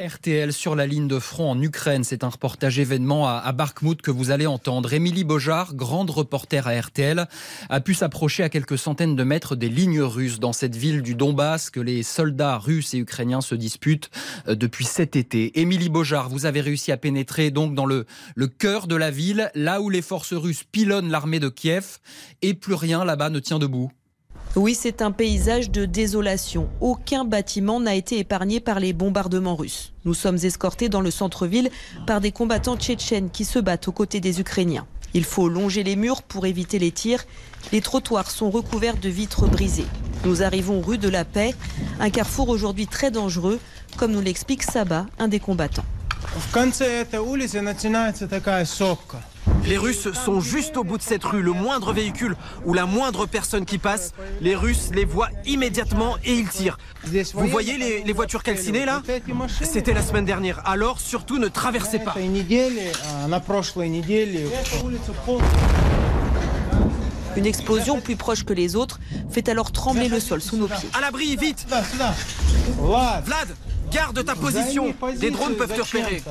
RTL 0.00 0.52
sur 0.52 0.76
la 0.76 0.86
ligne 0.86 1.08
de 1.08 1.18
front 1.18 1.50
en 1.50 1.60
Ukraine. 1.60 2.04
C'est 2.04 2.22
un 2.22 2.28
reportage 2.28 2.78
événement 2.78 3.26
à, 3.26 3.32
à 3.32 3.52
que 3.52 4.10
vous 4.10 4.30
allez 4.30 4.46
entendre. 4.46 4.92
Émilie 4.92 5.24
Bojar, 5.24 5.74
grande 5.74 6.10
reporter 6.10 6.68
à 6.68 6.80
RTL, 6.80 7.26
a 7.68 7.80
pu 7.80 7.94
s'approcher 7.94 8.44
à 8.44 8.48
quelques 8.48 8.78
centaines 8.78 9.16
de 9.16 9.24
mètres 9.24 9.56
des 9.56 9.68
lignes 9.68 10.02
russes 10.02 10.38
dans 10.38 10.52
cette 10.52 10.76
ville 10.76 11.02
du 11.02 11.16
Donbass 11.16 11.70
que 11.70 11.80
les 11.80 12.04
soldats 12.04 12.58
russes 12.58 12.94
et 12.94 12.98
ukrainiens 12.98 13.40
se 13.40 13.56
disputent 13.56 14.10
euh, 14.46 14.54
depuis 14.54 14.84
cet 14.84 15.16
été. 15.16 15.60
Émilie 15.60 15.88
Bojar, 15.88 16.28
vous 16.28 16.46
avez 16.46 16.60
réussi 16.60 16.92
à 16.92 16.96
pénétrer 16.96 17.50
donc 17.50 17.74
dans 17.74 17.86
le, 17.86 18.06
le 18.36 18.46
cœur 18.46 18.86
de 18.86 18.94
la 18.94 19.10
ville, 19.10 19.50
là 19.54 19.80
où 19.80 19.90
les 19.90 20.02
forces 20.02 20.34
russes 20.34 20.62
pilonnent 20.62 21.10
l'armée 21.10 21.40
de 21.40 21.48
Kiev 21.48 21.98
et 22.42 22.54
plus 22.54 22.74
rien 22.74 23.04
là-bas 23.04 23.30
ne 23.30 23.40
tient 23.40 23.58
debout. 23.58 23.90
Oui, 24.56 24.74
c'est 24.74 25.02
un 25.02 25.12
paysage 25.12 25.70
de 25.70 25.84
désolation. 25.84 26.68
Aucun 26.80 27.24
bâtiment 27.24 27.80
n'a 27.80 27.94
été 27.94 28.18
épargné 28.18 28.60
par 28.60 28.80
les 28.80 28.92
bombardements 28.92 29.56
russes. 29.56 29.92
Nous 30.04 30.14
sommes 30.14 30.38
escortés 30.42 30.88
dans 30.88 31.00
le 31.00 31.10
centre-ville 31.10 31.70
par 32.06 32.20
des 32.20 32.32
combattants 32.32 32.76
tchétchènes 32.76 33.30
qui 33.30 33.44
se 33.44 33.58
battent 33.58 33.88
aux 33.88 33.92
côtés 33.92 34.20
des 34.20 34.40
Ukrainiens. 34.40 34.86
Il 35.14 35.24
faut 35.24 35.48
longer 35.48 35.84
les 35.84 35.96
murs 35.96 36.22
pour 36.22 36.46
éviter 36.46 36.78
les 36.78 36.90
tirs. 36.90 37.24
Les 37.72 37.80
trottoirs 37.80 38.30
sont 38.30 38.50
recouverts 38.50 38.96
de 38.96 39.08
vitres 39.08 39.46
brisées. 39.46 39.86
Nous 40.24 40.42
arrivons 40.42 40.80
rue 40.80 40.98
de 40.98 41.08
la 41.08 41.24
Paix, 41.24 41.54
un 42.00 42.10
carrefour 42.10 42.48
aujourd'hui 42.48 42.86
très 42.86 43.10
dangereux, 43.10 43.60
comme 43.96 44.12
nous 44.12 44.20
l'explique 44.20 44.62
Saba, 44.62 45.06
un 45.18 45.28
des 45.28 45.40
combattants. 45.40 45.84
Les 49.64 49.76
Russes 49.76 50.12
sont 50.12 50.40
juste 50.40 50.76
au 50.76 50.84
bout 50.84 50.96
de 50.96 51.02
cette 51.02 51.24
rue. 51.24 51.42
Le 51.42 51.52
moindre 51.52 51.92
véhicule 51.92 52.36
ou 52.64 52.74
la 52.74 52.86
moindre 52.86 53.26
personne 53.26 53.64
qui 53.64 53.78
passe, 53.78 54.12
les 54.40 54.56
Russes 54.56 54.90
les 54.94 55.04
voient 55.04 55.28
immédiatement 55.44 56.16
et 56.24 56.34
ils 56.34 56.48
tirent. 56.48 56.78
Vous 57.34 57.46
voyez 57.48 57.76
les, 57.76 58.02
les 58.02 58.12
voitures 58.12 58.42
calcinées 58.42 58.84
là? 58.86 59.02
C'était 59.62 59.92
la 59.92 60.02
semaine 60.02 60.24
dernière. 60.24 60.62
Alors 60.66 61.00
surtout 61.00 61.38
ne 61.38 61.48
traversez 61.48 61.98
pas. 61.98 62.14
Une 67.36 67.46
explosion 67.46 68.00
plus 68.00 68.16
proche 68.16 68.44
que 68.44 68.52
les 68.52 68.74
autres 68.74 68.98
fait 69.30 69.48
alors 69.48 69.70
trembler 69.70 70.08
le 70.08 70.18
sol 70.18 70.40
sous 70.40 70.56
nos 70.56 70.66
pieds. 70.66 70.88
À 70.94 71.00
l'abri, 71.00 71.36
vite 71.36 71.66
Vlad, 72.80 73.48
garde 73.92 74.24
ta 74.24 74.34
position. 74.34 74.94
Des 75.18 75.30
drones 75.30 75.54
peuvent 75.54 75.74
te 75.74 75.82
repérer. 75.82 76.22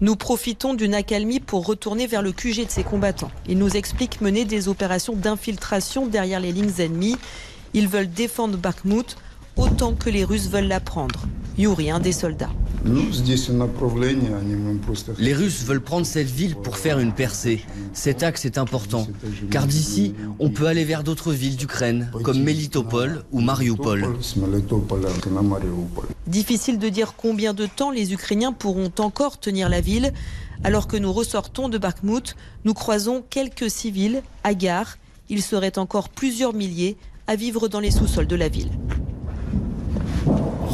Nous 0.00 0.16
profitons 0.16 0.74
d'une 0.74 0.94
accalmie 0.94 1.38
pour 1.38 1.66
retourner 1.66 2.06
vers 2.08 2.22
le 2.22 2.32
QG 2.32 2.66
de 2.66 2.70
ces 2.70 2.82
combattants. 2.82 3.30
Ils 3.48 3.58
nous 3.58 3.76
expliquent 3.76 4.20
mener 4.20 4.44
des 4.44 4.68
opérations 4.68 5.14
d'infiltration 5.14 6.06
derrière 6.06 6.40
les 6.40 6.50
lignes 6.50 6.80
ennemies. 6.80 7.16
Ils 7.74 7.88
veulent 7.88 8.10
défendre 8.10 8.58
Bakhmut 8.58 9.16
autant 9.56 9.94
que 9.94 10.10
les 10.10 10.24
Russes 10.24 10.48
veulent 10.48 10.68
la 10.68 10.80
prendre. 10.80 11.26
Yuri, 11.56 11.90
un 11.90 12.00
des 12.00 12.12
soldats. 12.12 12.50
Les 15.18 15.34
Russes 15.34 15.64
veulent 15.64 15.80
prendre 15.80 16.04
cette 16.04 16.30
ville 16.30 16.56
pour 16.56 16.76
faire 16.76 16.98
une 16.98 17.12
percée. 17.12 17.64
Cet 17.92 18.22
axe 18.22 18.44
est 18.44 18.58
important, 18.58 19.06
car 19.50 19.66
d'ici, 19.66 20.14
on 20.38 20.50
peut 20.50 20.66
aller 20.66 20.84
vers 20.84 21.02
d'autres 21.04 21.32
villes 21.32 21.56
d'Ukraine, 21.56 22.10
comme 22.22 22.42
Melitopol 22.42 23.24
ou 23.32 23.40
Mariupol. 23.40 24.04
Difficile 26.26 26.78
de 26.78 26.88
dire 26.88 27.14
combien 27.16 27.54
de 27.54 27.66
temps 27.66 27.90
les 27.90 28.12
Ukrainiens 28.12 28.52
pourront 28.52 28.92
encore 28.98 29.38
tenir 29.38 29.68
la 29.68 29.80
ville. 29.80 30.12
Alors 30.62 30.86
que 30.86 30.96
nous 30.96 31.12
ressortons 31.12 31.68
de 31.68 31.78
Bakhmut, 31.78 32.36
nous 32.64 32.74
croisons 32.74 33.24
quelques 33.30 33.70
civils 33.70 34.22
à 34.42 34.54
gare. 34.54 34.98
Il 35.30 35.42
serait 35.42 35.78
encore 35.78 36.08
plusieurs 36.08 36.52
milliers 36.52 36.96
à 37.26 37.36
vivre 37.36 37.68
dans 37.68 37.80
les 37.80 37.90
sous-sols 37.90 38.26
de 38.26 38.36
la 38.36 38.48
ville. 38.48 38.70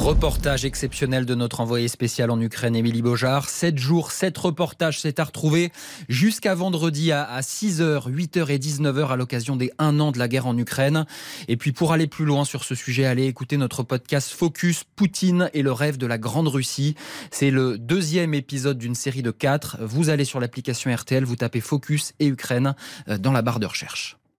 Reportage 0.01 0.65
exceptionnel 0.65 1.27
de 1.27 1.35
notre 1.35 1.61
envoyé 1.61 1.87
spécial 1.87 2.31
en 2.31 2.41
Ukraine, 2.41 2.75
Émilie 2.75 3.03
Bojar. 3.03 3.51
7 3.51 3.77
jours, 3.77 4.13
7 4.13 4.37
reportages, 4.39 4.99
c'est 4.99 5.21
à 5.21 5.25
retrouver 5.25 5.73
jusqu'à 6.09 6.55
vendredi 6.55 7.13
à, 7.13 7.39
6h, 7.41 8.11
8h 8.11 8.51
et 8.51 8.59
19h 8.59 9.09
à 9.09 9.17
l'occasion 9.17 9.57
des 9.57 9.71
1 9.79 10.01
an 10.01 10.11
de 10.11 10.19
la 10.19 10.27
guerre 10.27 10.47
en 10.47 10.57
Ukraine. 10.57 11.05
Et 11.49 11.59
puis 11.59 11.73
pour 11.73 11.93
aller 11.93 12.07
plus 12.07 12.25
loin 12.25 12.47
sur 12.47 12.65
ce 12.65 12.75
sujet, 12.75 13.05
allez 13.05 13.27
écouter 13.27 13.59
notre 13.59 13.83
podcast 13.83 14.31
Focus 14.31 14.85
Poutine 14.97 15.51
et 15.53 15.61
le 15.61 15.71
rêve 15.71 15.99
de 15.99 16.07
la 16.07 16.17
Grande 16.17 16.49
Russie. 16.49 16.95
C'est 17.31 17.51
le 17.51 17.77
deuxième 17.77 18.33
épisode 18.33 18.79
d'une 18.79 18.95
série 18.95 19.23
de 19.23 19.31
4. 19.31 19.81
Vous 19.83 20.09
allez 20.09 20.25
sur 20.25 20.41
l'application 20.41 20.93
RTL, 20.93 21.25
vous 21.25 21.37
tapez 21.37 21.61
Focus 21.61 22.15
et 22.21 22.27
Ukraine 22.27 22.75
euh, 23.09 23.19
dans 23.19 23.33
la 23.33 23.43
barre 23.43 23.61
de 23.61 23.67
recherche. 23.67 24.20